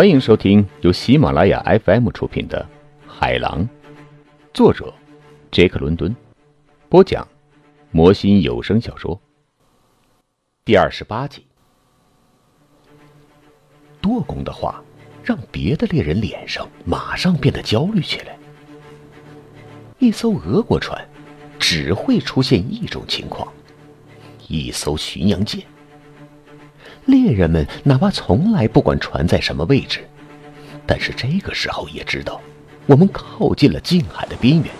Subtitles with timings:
[0.00, 2.66] 欢迎收听由喜马拉雅 FM 出品的
[3.06, 3.60] 《海狼》，
[4.54, 4.90] 作者
[5.50, 6.16] 杰克·伦敦，
[6.88, 7.28] 播讲
[7.90, 9.20] 魔心有声小说
[10.64, 11.44] 第二十八集。
[14.00, 14.82] 多功的话，
[15.22, 18.38] 让别的猎人脸上马上变得焦虑起来。
[19.98, 21.06] 一艘俄国船
[21.58, 23.52] 只会出现一种情况：
[24.48, 25.62] 一艘巡洋舰。
[27.10, 30.06] 猎人们哪怕从来不管船在什么位置，
[30.86, 32.40] 但是这个时候也知道，
[32.86, 34.72] 我们靠近了近海的边缘，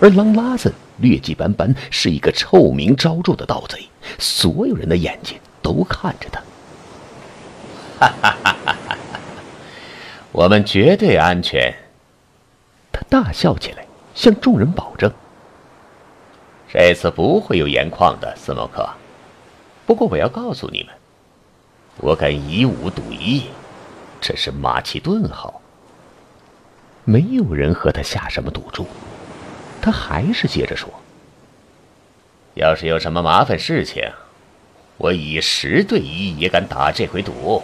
[0.00, 3.88] 而狼拉森劣迹斑斑，是一个臭名昭著的盗贼，
[4.18, 6.40] 所有人的眼睛都看着他。
[7.98, 8.98] 哈哈哈哈哈！
[10.32, 11.74] 我们绝对安全。
[12.92, 13.86] 他大笑起来。
[14.14, 15.10] 向众人保证
[16.70, 18.86] ：“这次不会有盐矿的，斯莫克。
[19.86, 20.92] 不过我要告诉你们，
[21.98, 23.44] 我敢以五赌一，
[24.20, 25.60] 这是马其顿号。
[27.04, 28.86] 没有人和他下什么赌注。”
[29.82, 30.88] 他还是接着说
[32.54, 34.10] ：“要是有什么麻烦事情，
[34.96, 37.62] 我以十对一也敢打这回赌。”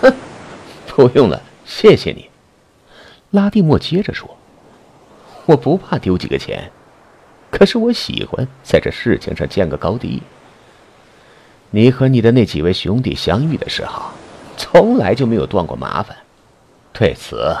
[0.00, 0.14] 哼，
[0.86, 2.30] 不用了，谢谢你。”
[3.30, 4.36] 拉蒂莫接着说。
[5.46, 6.70] 我不怕丢几个钱，
[7.50, 10.22] 可是我喜欢在这事情上见个高低。
[11.74, 14.04] 你和你的那几位兄弟相遇的时候，
[14.56, 16.16] 从来就没有断过麻烦。
[16.92, 17.52] 对此，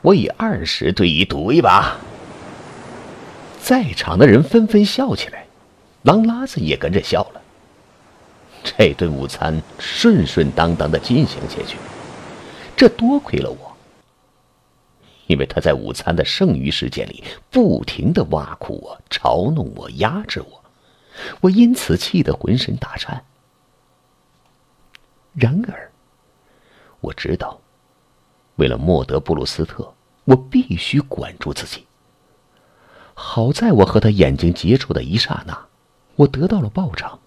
[0.00, 1.98] 我以二十对一赌一把。
[3.60, 5.44] 在场的人纷纷笑起来，
[6.00, 7.42] 狼拉子也跟着笑了。
[8.64, 11.76] 这顿午餐顺顺当当的进行下去，
[12.74, 13.76] 这多亏了我。
[15.26, 20.64] 因为他在午餐的剩余时间里不停的挖苦我、嘲弄我、压制我，
[21.42, 23.22] 我因此气得浑身打颤。
[25.34, 25.90] 然而，
[27.00, 27.60] 我知道，
[28.56, 29.94] 为了莫德布鲁斯特，
[30.24, 31.86] 我必须管住自己。
[33.14, 35.66] 好在我和他眼睛接触的一刹那，
[36.16, 37.18] 我得到了报偿，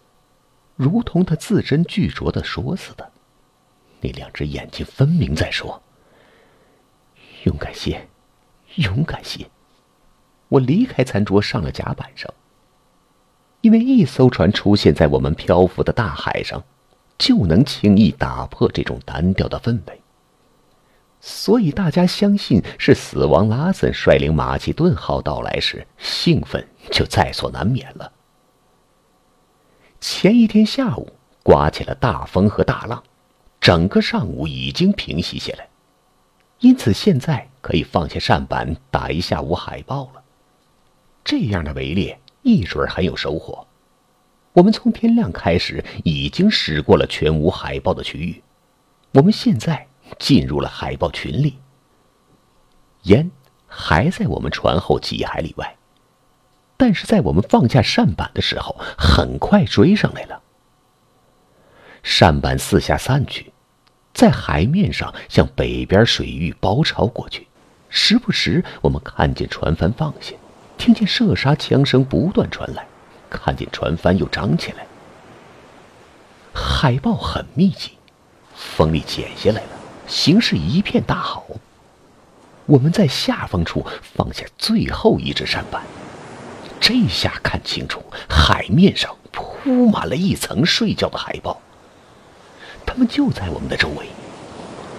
[0.76, 3.12] 如同他字斟句酌的说似的，
[4.02, 5.82] 那两只眼睛分明在说。
[7.44, 8.08] 勇敢些，
[8.76, 9.50] 勇敢些！
[10.50, 12.32] 我离开餐桌，上了甲板上。
[13.62, 16.64] 因为一艘船出现在我们漂浮的大海上，
[17.18, 20.02] 就能轻易打破这种单调的氛围。
[21.22, 28.12] 所以大家相信是死亡拉森率领马其顿号到来时，兴奋就在所难免了。
[30.00, 31.12] 前一天下午
[31.42, 33.02] 刮起了大风和大浪，
[33.59, 35.68] 整个上午已经平息下来。
[36.59, 40.24] 因此，现在可以放下扇板打一下午海豹了。
[41.24, 43.66] 这样的围猎一准很有收获。
[44.56, 48.42] 我们从天亮开始已经驶过了全无海豹的区域，
[49.12, 49.86] 我们现在
[50.18, 51.60] 进入了海豹群里。
[53.04, 53.30] 烟
[53.68, 55.76] 还在我们船后几海里外，
[56.78, 60.42] 但是在我们放下扇板的时候，很快追上来了。
[62.02, 63.52] 扇板四下散去。
[64.14, 67.46] 在海面上向北边水域包抄过去，
[67.90, 70.34] 时不时我们看见船帆放下，
[70.78, 72.88] 听见射杀枪声不断传来，
[73.35, 74.88] 看见船帆又张起来。
[76.53, 77.91] 海豹很密集，
[78.56, 79.69] 风力减下来了，
[80.07, 81.46] 形势一片大好。
[82.66, 85.84] 我们在下风处放下最后一只扇板，
[86.79, 91.62] 这下看清楚，海面上铺满了一层睡觉的海豹。
[92.85, 94.07] 他们就在我们的周围，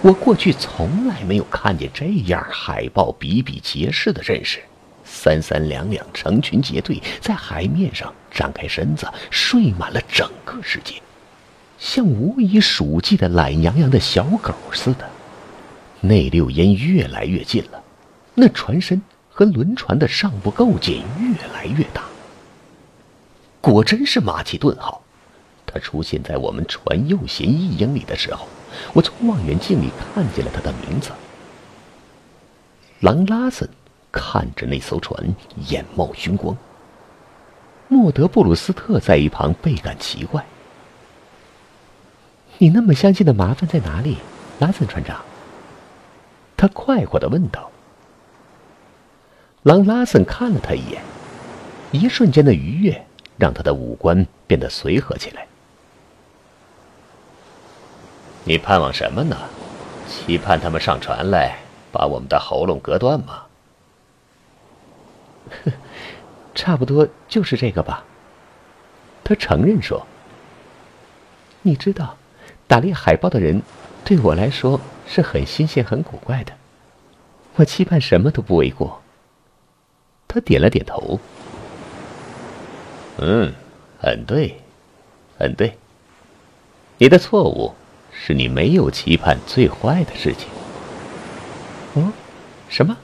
[0.01, 4.63] 我过去从来没有看见这样海豹比比皆是的阵势，
[5.09, 10.95] 三三两两成群结队在海面上展开身子，睡满了整个世界，
[11.79, 15.09] 像无以数计的懒洋洋的小狗似的。
[16.01, 17.81] 那溜烟越来越近了，
[18.35, 22.03] 那船身和轮船的上部构件越来越大。
[23.61, 25.01] 果真是马其顿号。
[25.69, 28.47] 它出现在我们船右舷一英里的时候，
[28.93, 31.11] 我从望远镜里看见了他的名字。
[33.01, 33.67] 狼拉森
[34.11, 35.35] 看着那艘船，
[35.69, 36.55] 眼冒凶光。
[37.87, 40.45] 莫德布鲁斯特在一旁倍感奇怪
[42.59, 44.17] ：“你那么相信的麻烦在哪里，
[44.59, 45.23] 拉森船长？”
[46.57, 47.69] 他快活的问道。
[49.63, 51.01] 狼拉森看了他一眼，
[51.91, 53.05] 一瞬间的愉悦
[53.37, 55.45] 让他的五官变得随和起来。
[58.43, 59.37] 你盼望什么呢？
[60.07, 61.57] 期盼他们上船来，
[61.91, 63.43] 把我们的喉咙割断吗？
[66.55, 68.03] 差不多就是这个吧。
[69.23, 70.07] 他承认说
[71.63, 72.17] ：“你知道，
[72.67, 73.61] 打猎海豹的人，
[74.05, 76.53] 对我来说是很新鲜、很古怪的。
[77.55, 79.01] 我期盼什么都不为过。
[80.27, 81.19] 他点了点头。
[83.19, 83.53] 嗯，
[83.99, 84.61] 很对，
[85.37, 85.77] 很对。
[86.99, 87.73] 你的错误
[88.11, 90.47] 是你没有期盼最坏的事情。
[91.95, 92.11] 哦，
[92.69, 92.97] 什么？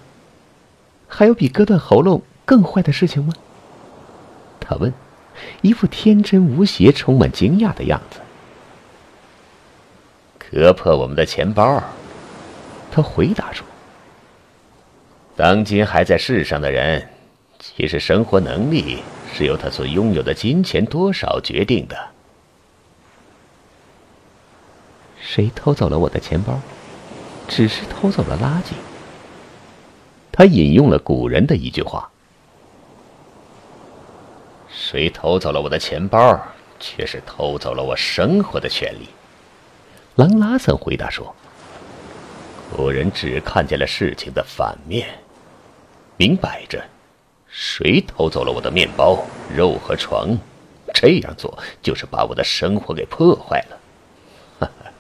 [1.08, 2.22] 还有比割断喉咙
[2.54, 3.34] 更坏的事情吗？
[4.60, 4.94] 他问，
[5.64, 8.20] 一副天真无邪、充满惊讶的样子。
[10.38, 11.82] 割破我们的钱包。
[12.92, 13.66] 他回答说
[15.36, 17.10] ：“当今还在世上的人，
[17.58, 19.00] 其实生活能力
[19.34, 21.98] 是由他所拥有的金钱多少决定的。”
[25.20, 26.60] 谁偷走了我的钱包？
[27.48, 28.76] 只是偷走了垃圾。
[30.32, 32.12] 他引用了古人的一句话
[34.94, 36.40] ：“谁偷走了我的钱包，
[36.80, 39.10] 却是偷走了我生活的权利。”
[40.14, 41.36] 狼拉森回答说。
[42.72, 45.08] 古人只看见了事情的反面，
[46.16, 46.80] 明摆着，
[47.48, 49.26] 谁偷走了我的面包、
[49.56, 50.38] 肉和床，
[50.94, 53.80] 这样做就是把我的生活给破坏了。
[54.60, 54.92] 哈哈，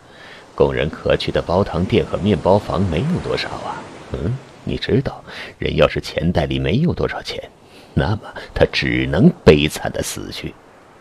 [0.56, 3.81] 供人可去的包糖店和面包房没有多少啊。
[4.13, 5.24] 嗯，你知道，
[5.60, 7.48] 人要是钱袋里没有多少钱，
[7.94, 8.22] 那么
[8.54, 10.54] 他只能悲惨的死去，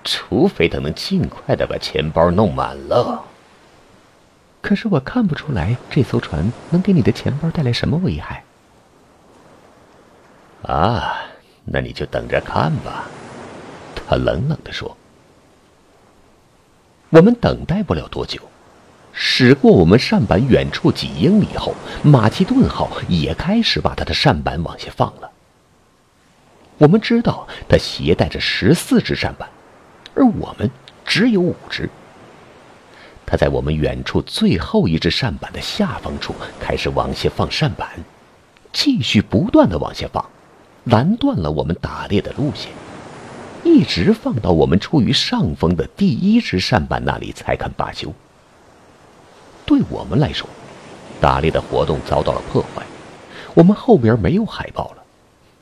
[0.04, 3.24] 除非他能尽快的把钱包弄满了。
[4.60, 8.44] 可是我看不出来这艘船能给你的钱包带来什么危害。
[10.62, 11.16] 啊，
[11.64, 13.08] 那你就等着看吧。”
[14.06, 14.96] 他冷冷的说。
[17.10, 18.40] “我们等待不了多久，
[19.12, 21.74] 驶过我们扇板远处几英里后，
[22.04, 25.31] 马其顿号也开始把他的扇板往下放了。
[26.82, 29.48] 我们知道他携带着十四只扇板，
[30.16, 30.68] 而我们
[31.04, 31.88] 只有五只。”
[33.24, 37.88] 他在我们远处最后一只扇板的下方处开始往下放扇板，
[38.72, 40.28] 继续不断的往下放，
[40.82, 42.72] 拦断了我们打猎的路线，
[43.62, 48.12] 一直放到我们处于上风的第一只扇板那里才肯罢休。
[49.64, 50.48] 对我们来说，
[51.20, 52.82] 打猎的活动遭到了破坏，
[53.54, 55.04] 我们后边没有海豹了，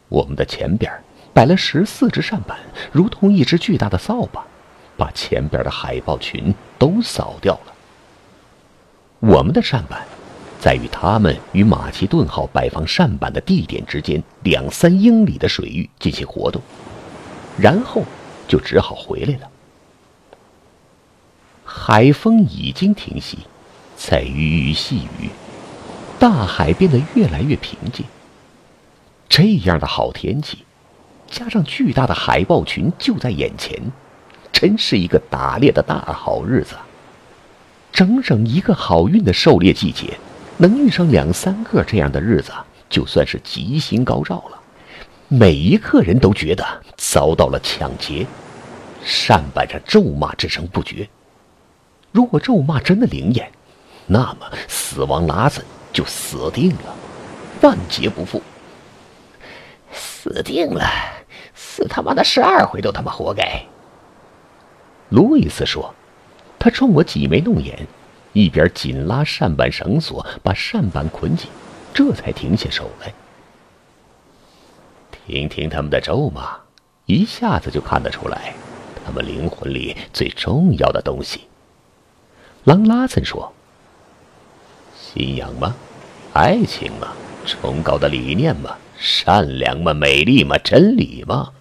[0.09, 0.91] 我们的前边
[1.33, 2.59] 摆了十四只扇板，
[2.93, 4.45] 如同一只巨大的扫把。
[4.97, 7.73] 把前边的海豹群都扫掉了。
[9.21, 10.07] 我们的扇板，
[10.61, 16.61] 在与他们与马其顿号摆放扇板的地点之间两三英里的水域进行活动，
[17.59, 18.03] 然后
[18.47, 19.49] 就只好回来了。
[21.65, 23.39] 海风已经停息，
[23.97, 25.31] 在鱼鱼细雨，
[26.19, 28.05] 大海变得越来越平静。
[29.31, 30.67] 这样的好天气，
[31.31, 33.81] 加上巨大的海豹群就在眼前。
[34.53, 36.75] 真是一个打猎的大好日子，
[37.93, 40.19] 整整一个好运的狩猎季节，
[40.59, 42.53] 能遇上两三个这样的日子，
[42.91, 44.61] 就算是吉星高照了。
[45.29, 46.67] 每一个人都觉得
[46.97, 48.27] 遭到了抢劫，
[49.03, 51.09] 扇板上咒骂之声不绝。
[52.13, 53.51] 如果咒骂真的灵验，
[54.07, 56.95] 那么死亡拉森就死定了，
[57.63, 58.43] 万劫不复。
[59.93, 60.85] 死定了，
[61.71, 63.63] 死他妈的十二回都他妈活该。
[65.09, 65.95] 路易斯说
[66.59, 67.87] ：“他冲我挤眉弄眼，
[68.33, 71.49] 一边紧拉扇板绳索，把扇板捆紧，
[71.95, 73.15] 这才停下手来。
[75.25, 76.57] 听听他们的咒骂，
[77.07, 78.53] 一下子就看得出来，
[79.07, 81.43] 他们灵魂里最重要的东西。”
[82.65, 83.53] 朗拉森说
[84.99, 85.77] ：“信仰吗？
[86.33, 87.13] 爱情吗？
[87.47, 88.77] 崇高的理念吗？
[88.99, 89.95] 善良吗？
[89.95, 90.59] 美丽吗？
[90.59, 91.53] 真理吗？”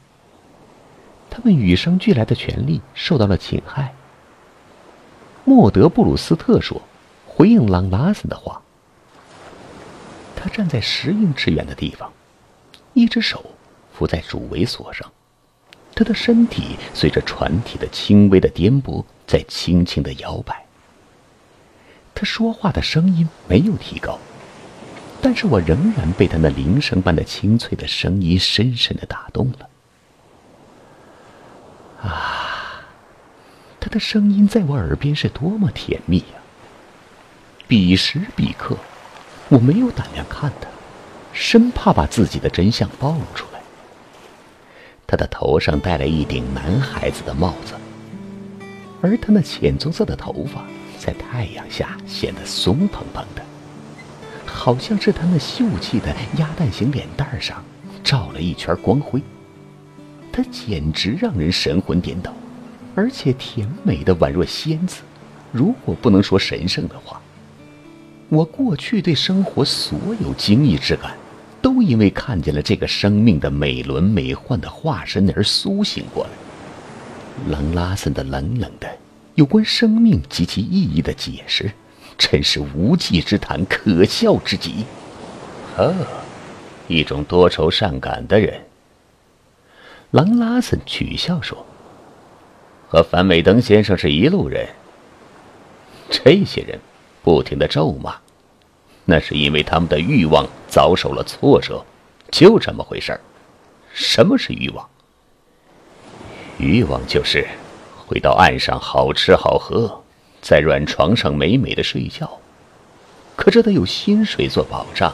[1.29, 3.93] 他们与生俱来的权利受到了侵害。
[5.45, 6.81] 莫德布鲁斯特说，
[7.25, 8.61] 回应朗拉森的话。
[10.35, 12.11] 他站在十英尺远的地方，
[12.93, 13.45] 一只手
[13.93, 15.11] 扶在主桅锁上，
[15.93, 20.65] 他的身体随着船体的轻微的颠簸在轻轻的摇摆。
[22.15, 24.19] 他说话的声音没有提高，
[25.21, 29.68] 但是我仍然被他那铃声般的清脆的声音深深的打动了。
[32.01, 32.85] 啊，
[33.79, 36.39] 他的声音在我耳边是多么甜蜜呀！
[37.67, 38.77] 彼时彼刻，
[39.49, 40.67] 我没有胆量看他，
[41.33, 43.59] 生怕把自己的真相暴露出来。
[45.05, 47.73] 他的头上戴了一顶男孩子的帽子，
[49.01, 50.63] 而他那浅棕色的头发
[50.97, 53.43] 在太阳下显得松蓬蓬的，
[54.45, 57.63] 好像是他那秀气的鸭蛋型脸蛋上
[58.03, 59.21] 照了一圈光辉。
[60.41, 62.33] 他简直让人神魂颠倒，
[62.95, 65.01] 而且甜美的宛若仙子。
[65.51, 67.21] 如果不能说神圣的话，
[68.29, 71.11] 我过去对生活所有惊异之感，
[71.61, 76.29] 都因为看见了这个生命的美轮美奂的化身而苏醒过来。
[77.49, 78.87] 朗拉森的冷冷的
[79.35, 81.69] 有关生命及其意义的解释，
[82.17, 84.85] 真是无稽之谈，可笑之极。
[85.75, 85.93] 呵，
[86.87, 88.57] 一种多愁善感的人。
[90.11, 91.65] 朗拉森取笑说
[92.87, 94.67] ：“和樊美登先生是一路人。
[96.09, 96.79] 这些人。”
[97.21, 98.15] 不停的咒骂，
[99.03, 101.85] 那是因为他们的欲望遭受了挫折，
[102.31, 103.19] 就这么回事儿。
[103.93, 104.89] 什么是欲望？
[106.57, 107.45] 欲望就是
[108.07, 110.01] 回到岸上好吃好喝，
[110.41, 112.39] 在软床上美美的睡觉。
[113.35, 115.13] 可这得有薪水做保障，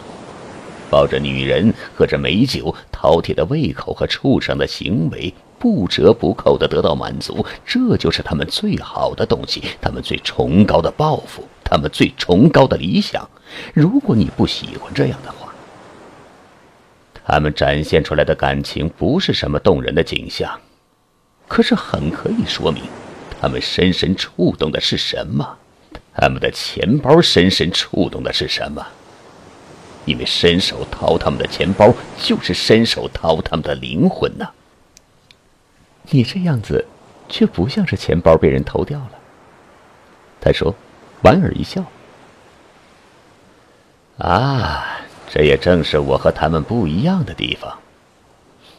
[0.90, 5.34] 抱着女人，喝着美酒，饕餮的胃口和畜生的行为。
[5.58, 13.28] 不折不扣的得到满足，这就是他们最好的东西，他们最崇高的抱负，他们最崇高的理想。
[13.74, 15.52] 如果你不喜欢这样的话，
[17.26, 20.60] 他们展现出来的感情不是什么动人的景象，
[21.48, 22.84] 可是很可以说明，
[23.42, 25.58] 他们深深触动的是什么？
[26.14, 28.86] 他们的钱包深深触动的是什么？
[30.06, 34.48] 因为伸手掏他们的钱包，就是伸手掏他们的灵魂呢。
[36.10, 36.86] 你这样子，
[37.28, 39.12] 却不像是钱包被人偷掉了。
[40.40, 40.74] 他说，
[41.22, 41.84] 莞尔一笑。
[44.18, 44.86] 啊，
[45.30, 47.78] 这也正是我和他们不一样的地方，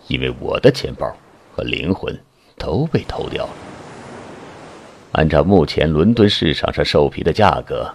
[0.07, 1.15] 因为我的钱包
[1.55, 2.19] 和灵魂
[2.57, 3.53] 都被偷掉了。
[5.13, 7.93] 按照目前伦敦市场上兽皮的价格，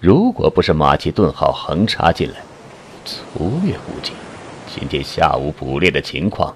[0.00, 2.36] 如果不是马其顿号横插进来，
[3.04, 4.12] 粗略估计，
[4.66, 6.54] 今天下午捕猎的情况。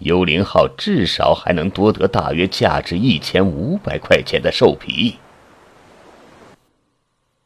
[0.00, 5.16] 幽灵号至少还能多得大约价值一千五百块钱的兽皮。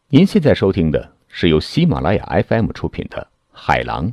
[0.09, 3.21] 您现在收听的是由喜马拉雅 FM 出品的
[3.53, 4.07] 《海狼》。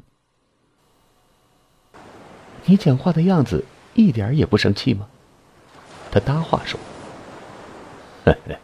[2.66, 3.64] 你讲话的样子
[3.94, 5.08] 一点也不生气吗？
[6.12, 6.80] 他搭话说
[8.26, 8.56] ：“呵呵，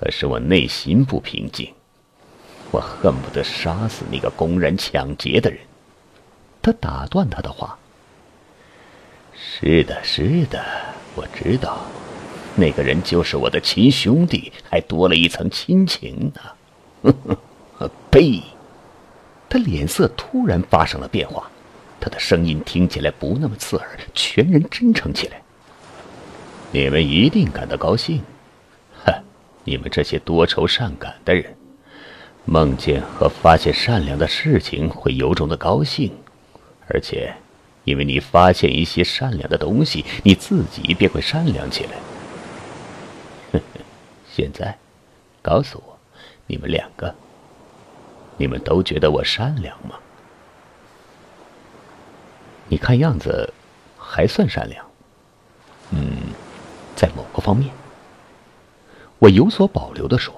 [0.00, 1.72] 可是我内心不平静，
[2.70, 5.58] 我恨不得杀死那个公然抢劫的人。”
[6.62, 7.78] 他打断他的话。
[9.34, 10.64] 是的，是的，
[11.14, 11.80] 我知道，
[12.56, 17.10] 那个人就是我的亲兄弟，还多了一层亲情呢。
[18.10, 18.42] 呸！
[19.48, 21.50] 他脸色突然发生了变化，
[22.00, 25.40] 他的声音听起来不那么刺耳，全然真诚起来。
[26.70, 28.22] 你们一定感到高兴，
[29.68, 31.54] 你们这些多愁善感的人，
[32.44, 36.12] 梦见和发现善良的事情会由衷的高兴，
[36.88, 37.34] 而且。
[37.84, 43.60] 因为你发现一些善良的东西，你自己便会善良起来。
[44.30, 44.76] 现在，
[45.40, 45.98] 告诉我，
[46.46, 47.14] 你们两个，
[48.36, 49.94] 你们都觉得我善良吗？
[52.68, 53.54] 你看样子，
[53.96, 54.84] 还算善良。
[55.92, 56.34] 嗯，
[56.94, 57.72] 在某个方面，
[59.18, 60.34] 我有所保留的说，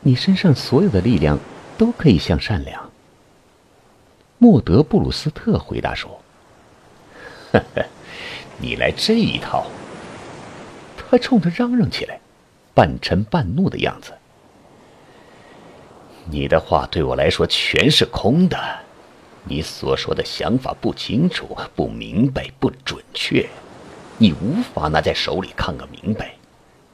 [0.00, 1.38] 你身上所有的力量
[1.78, 2.90] 都可以向善良。
[4.38, 6.20] 莫德布鲁斯特回答说
[7.52, 7.84] ：“呵呵，
[8.58, 9.66] 你来这一套。”
[11.08, 12.20] 他冲他嚷嚷起来，
[12.74, 14.12] 半嗔半怒的样子。
[16.28, 18.58] 你的话对我来说全是空的，
[19.44, 23.48] 你所说的想法不清楚、不明白、不准确，
[24.18, 26.34] 你无法拿在手里看个明白。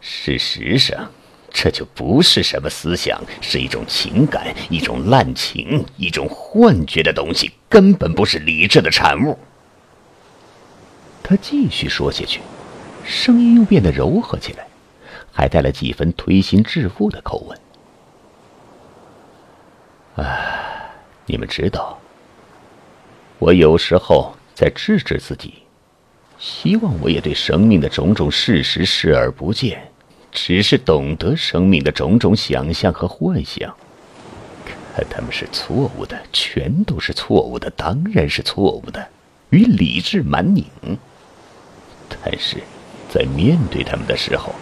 [0.02, 1.11] 事实上。
[1.54, 9.38] 这就不是什么思想，是一种情感，一种滥情，一种幻觉的东西，根本不是理智的产物。
[11.23, 12.40] 他继续说下去，
[13.04, 14.66] 声音又变得柔和起来，
[15.30, 17.61] 还带了几分推心置腹的口吻。
[20.25, 20.90] 唉，
[21.26, 21.99] 你们知道，
[23.38, 25.52] 我有时候在制止自己，
[26.38, 29.91] 希望我也对生命的种种事实视而不见。
[30.33, 33.73] 只是懂得生命的种种想象和幻想，
[34.95, 39.07] 可他们是错误的，全都是错误的，当然是错误的，
[39.51, 40.65] 与理智蛮拧。
[42.09, 42.57] 但是，
[43.11, 44.55] 在面对他们的时候，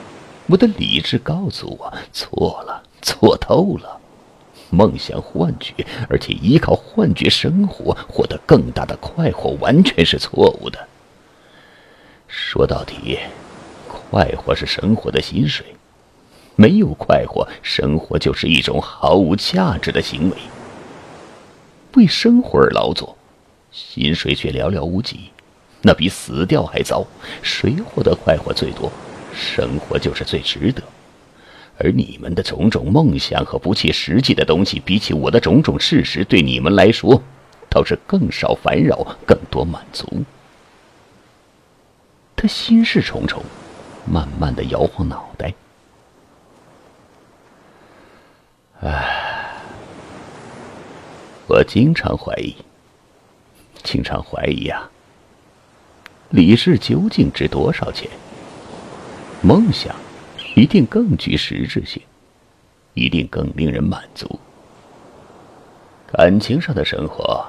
[0.48, 3.98] 我的理智告诉我错了，错透了。
[4.72, 5.74] 梦想幻觉，
[6.08, 10.88] 而且依靠幻觉生活，获得更大的快活，完全是错误的。
[12.26, 13.18] 说到底。
[14.10, 15.64] 快活是生活的薪水，
[16.56, 20.36] 没有快活，生活就是一种毫无价值的行为。
[21.94, 23.16] 为生活而劳作，
[23.70, 25.30] 薪水却寥寥无几，
[25.82, 27.06] 那比死掉还糟。
[27.40, 28.90] 谁获得快活最多，
[29.32, 30.82] 生活就是最值得。
[31.78, 37.22] 而你们的种种梦想和不切实际的东西，比起我的种种事实，对你们来说，
[37.68, 40.24] 倒是更少烦扰，更多满足。
[42.34, 43.40] 他心事重重，
[44.10, 45.54] 慢慢的摇晃脑袋。
[48.80, 49.54] 唉，
[51.46, 52.56] 我经常怀疑，
[53.82, 54.88] 经常怀疑呀，
[56.30, 58.10] 李氏究竟值多少钱？
[59.42, 59.94] 梦想。
[60.56, 62.02] 一定更具实质性，
[62.94, 64.40] 一定更令人满足。
[66.12, 67.46] 感情上的生活，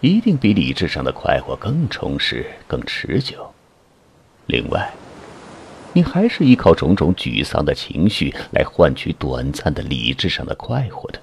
[0.00, 3.54] 一定比理智上的快活更充实、更持久。
[4.46, 4.92] 另外，
[5.94, 11.20] 你还是依靠种种沮丧的情绪来换取短暂的理智上的快活的。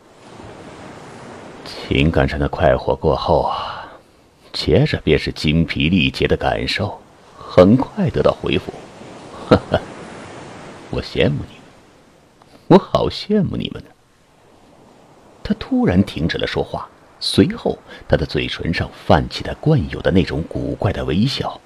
[1.65, 3.87] 情感上的快活过后啊，
[4.53, 6.99] 接着便是精疲力竭的感受，
[7.37, 8.71] 很快得到恢复。
[9.47, 9.79] 哈哈。
[10.91, 11.61] 我羡慕你们，
[12.67, 13.89] 我好羡慕你们呢。
[15.43, 16.87] 他突然停止了说话，
[17.19, 21.59] 随后他的嘴唇上泛起他惯有的那种古怪的微笑，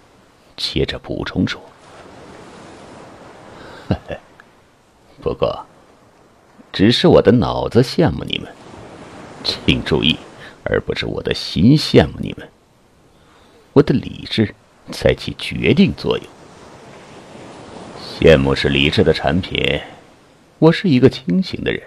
[0.57, 1.62] 接着补充说
[5.21, 5.65] ：“不过，
[6.71, 8.51] 只是我的脑子羡慕你们，
[9.43, 10.17] 请注意，
[10.63, 12.47] 而不是我的心羡慕你们。
[13.73, 14.53] 我的理智
[14.91, 16.27] 在起决定作用。”
[18.19, 19.81] 羡慕是理智的产品。
[20.59, 21.81] 我是一个清醒的人，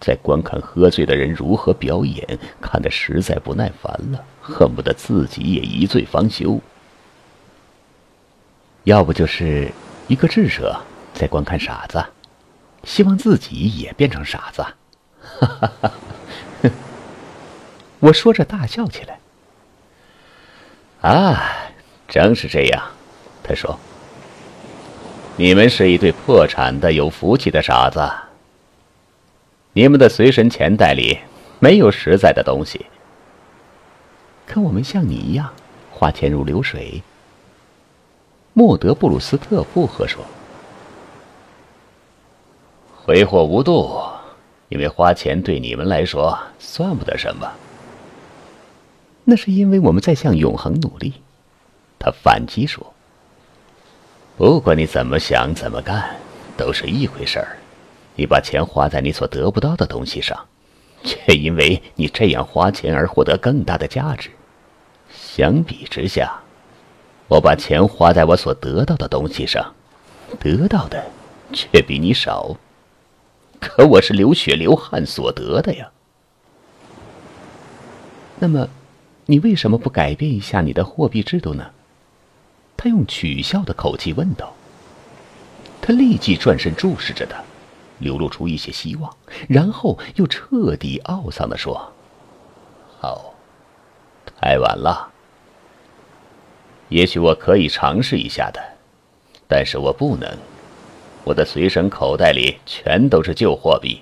[0.00, 6.60] 在观看喝醉的人如何表演，看得实在不耐烦了，恨不得自己也一醉方休。
[8.84, 9.70] 要不就是
[10.08, 10.80] 一个智者
[11.14, 12.04] 在观看傻子，
[12.84, 14.62] 希望自己也变成傻子。
[14.62, 15.92] 哈哈哈！
[18.00, 19.18] 我说着大笑起来。
[21.00, 21.42] 啊，
[22.08, 22.82] 正是这样，
[23.42, 23.78] 他说。
[25.36, 28.06] 你们是一对破产的有福气的傻子。
[29.72, 31.18] 你们的随身钱袋里
[31.58, 32.84] 没有实在的东西。
[34.46, 35.50] 可我们像你一样，
[35.90, 37.02] 花钱如流水。
[38.52, 40.22] 莫德布鲁斯特附和说
[43.04, 44.00] ：“挥霍无度，
[44.68, 47.50] 因为花钱对你们来说算不得什么。
[49.24, 51.14] 那是因为我们在向永恒努力。”
[51.98, 52.94] 他反击说。
[54.36, 56.16] 不管你怎么想、怎么干，
[56.56, 57.58] 都是一回事儿。
[58.14, 60.38] 你把钱花在你所得不到的东西上，
[61.02, 64.30] 却因为你这样花钱而获得更大的价值。
[65.12, 66.40] 相比之下，
[67.28, 69.74] 我把钱花在我所得到的东西上，
[70.40, 71.04] 得到的
[71.52, 72.56] 却比你少。
[73.62, 75.88] 可我是流血流汗所得的呀。
[78.40, 78.68] 那么，
[79.26, 81.70] 你为什么不改变一下你的货币制度呢？
[82.76, 84.52] 他用取笑的口气问道。
[85.80, 87.40] 他立即转身注视着他，
[88.00, 89.16] 流露出一些希望，
[89.48, 91.92] 然后又彻底懊丧的说
[93.00, 93.32] ：“好，
[94.40, 95.08] 太晚了。
[96.88, 98.60] 也许我可以尝试一下的，
[99.46, 100.28] 但是我不能。
[101.24, 104.00] 我的随身口袋里全都是旧货币，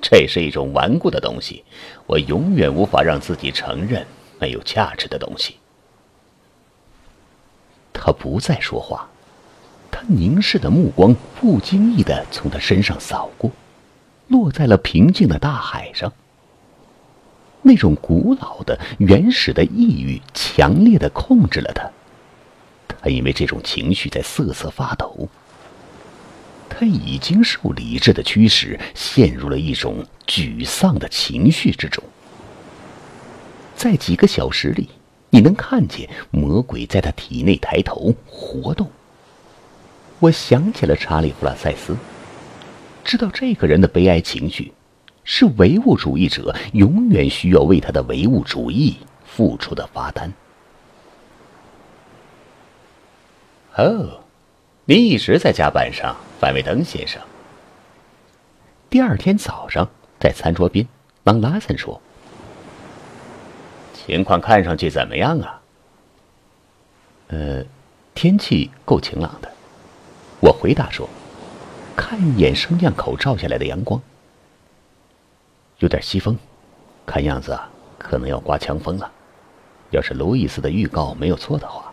[0.00, 1.62] 这是一种顽固的东西，
[2.06, 4.06] 我永远无法让自己承认
[4.38, 5.56] 没有价值的东西。”
[7.92, 9.08] 他不再说话，
[9.90, 13.50] 他凝视的目光不经意的从他身上扫过，
[14.28, 16.12] 落在了平静的大海上。
[17.62, 21.90] 那种古老的、原始的抑郁强烈的控制了他，
[22.88, 25.28] 他因为这种情绪在瑟瑟发抖。
[26.78, 32.02] 他已经受理智的驱使，陷入了一种沮丧的情绪之中。
[33.76, 34.88] 在几个小时里。
[35.30, 38.88] 你能看见魔鬼在他体内抬头活动。
[40.20, 41.96] 我想起了查理·弗拉塞斯，
[43.02, 44.72] 知道这个人的悲哀情绪，
[45.24, 50.32] 是唯物主义者永远需要为他的唯物主义付出的罚单。
[53.74, 54.20] 哦，
[54.84, 57.18] 你一直在加班上，范维登先生。
[58.90, 59.88] 第二天早上，
[60.20, 60.86] 在餐桌边，
[61.22, 61.98] 朗拉森说。
[63.94, 65.62] 情况看上去怎么样啊？
[67.28, 67.64] 呃，
[68.14, 69.50] 天气够晴朗的。
[70.40, 71.08] 我回答说
[71.96, 73.98] ：“看一眼升降口照下来的阳光，
[75.78, 76.36] 有点西风，
[77.06, 79.10] 看样子啊可能要刮强风了。
[79.92, 81.90] 要是路易斯的预告没有错的话。”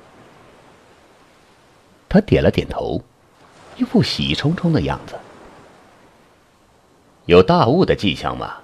[2.10, 3.02] 他点了点头，
[3.78, 5.16] 一副喜冲冲的样子。
[7.26, 8.56] 有大雾的迹象吗？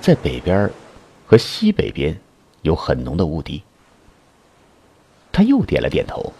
[0.00, 0.70] 在北边
[1.26, 2.18] 和西北边
[2.62, 3.62] 有很浓的雾滴。
[5.30, 6.32] 他又点了点头，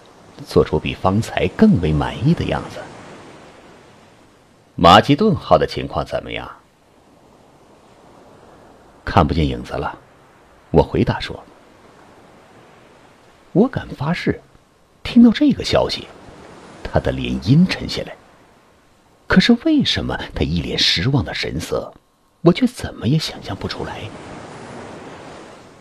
[0.46, 2.78] 做出比方才更为满意的样子。
[4.74, 6.50] 马其顿号的情况怎么样？
[9.04, 9.98] 看不见影子了，
[10.70, 11.42] 我回答说。
[13.52, 14.40] 我敢发誓，
[15.10, 16.06] 听到这个消息，
[16.84, 18.14] 他的脸阴沉下来。
[19.26, 21.90] 可是为什么他一脸失望的神色，
[22.42, 24.02] 我却怎么也想象不出来。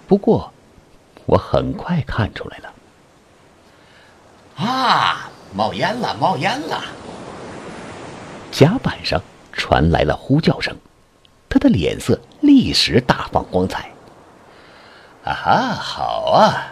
[0.08, 0.54] 不过，
[1.26, 2.74] 我很快看出来了。
[4.56, 6.82] 啊，冒烟了，冒烟了！
[8.50, 10.74] 甲板上传来了呼叫声，
[11.50, 13.92] 他的脸色立时大放光彩。
[15.26, 16.72] 啊哈，好啊！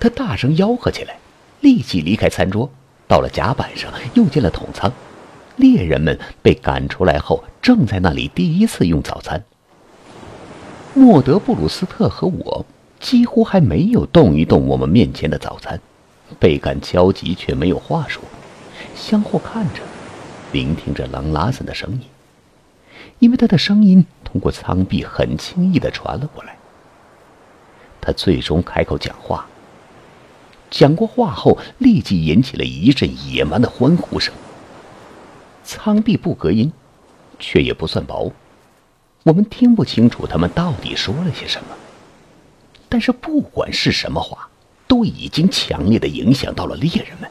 [0.00, 1.18] 他大声吆喝起来，
[1.64, 2.70] 立即离开餐桌，
[3.08, 4.92] 到了甲板上，又进了桶舱。
[5.56, 9.42] 猎人们被赶出来后，正在那里第一次用早餐。
[10.92, 12.66] 莫德布鲁斯特和我
[13.00, 15.80] 几乎还没有动一动我们面前的早餐，
[16.38, 18.22] 倍感焦急，却没有话说，
[18.94, 19.80] 相互看着。
[20.52, 22.02] 聆听着朗拉森的声音，
[23.20, 26.58] 因为他的声音通过舱壁很轻易的传了过来。
[28.02, 29.46] 他最终开口讲话。
[30.74, 34.34] 讲过话后，立即引起了一阵野蛮的欢呼声。
[35.62, 36.72] 舱壁不隔音，
[37.38, 38.32] 却也不算薄，
[39.22, 41.68] 我们听不清楚他们到底说了些什么。
[42.88, 44.48] 但是不管是什么话，
[44.88, 47.30] 都已经强烈的影响到了猎人们，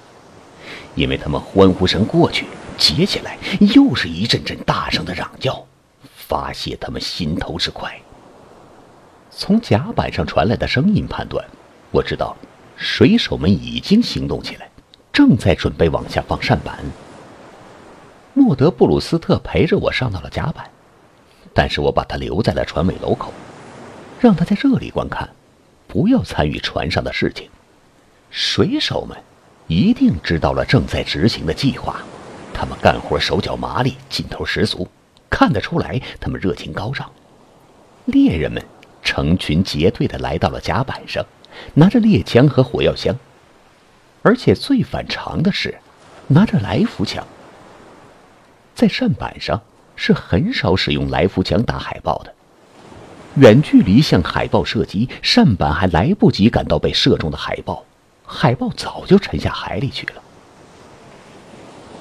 [0.95, 2.45] 因为他们欢呼声过去。
[2.77, 5.65] 接下来又是一阵阵大声的嚷叫，
[6.15, 7.93] 发泄他们心头之快。
[9.29, 11.45] 从甲板上传来的声音判断，
[11.91, 12.37] 我知道
[12.75, 14.69] 水手们已经行动起来，
[15.11, 16.79] 正在准备往下放扇板。
[18.33, 20.69] 莫德布鲁斯特陪着我上到了甲板，
[21.53, 23.31] 但是我把他留在了船尾楼口，
[24.19, 25.29] 让他在这里观看，
[25.87, 27.47] 不要参与船上的事情。
[28.31, 29.15] 水手们
[29.67, 32.01] 一定知道了正在执行的计划。
[32.53, 34.87] 他们干活手脚麻利，劲头十足，
[35.29, 37.11] 看得出来他们热情高涨。
[38.05, 38.63] 猎人们
[39.03, 41.23] 成群结队的来到了甲板上，
[41.75, 43.15] 拿着猎枪和火药箱，
[44.21, 45.77] 而且最反常的是，
[46.27, 47.25] 拿着来福枪。
[48.75, 49.61] 在扇板上
[49.95, 52.33] 是很少使用来福枪打海豹的，
[53.35, 57.85] 远距离向海豹射击，扇板还来不及赶到被射中的海豹，
[58.25, 60.21] 海豹早就沉下海里去了。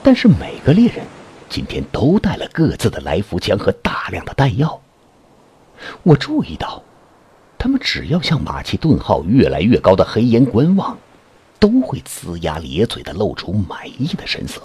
[0.02, 1.04] 但是每个猎人
[1.48, 4.80] 今天都带了各自的来福枪和大量的弹药。
[6.02, 6.82] 我注意到，
[7.62, 10.98] 他们只要向马其顿号越来越高的黑烟观望，
[11.60, 14.60] 都会龇牙咧嘴的露出满意的神色。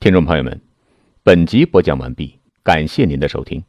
[0.00, 0.60] 听众朋友们，
[1.22, 3.62] 本集播讲完毕，感谢您的收听。